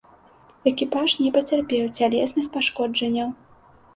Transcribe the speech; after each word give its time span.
Экіпаж 0.71 1.09
не 1.19 1.27
пацярпеў 1.35 1.83
цялесных 1.99 2.45
пашкоджанняў. 2.55 3.29